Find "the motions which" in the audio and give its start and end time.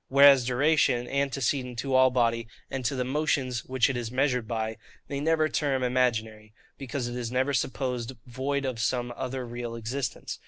2.95-3.87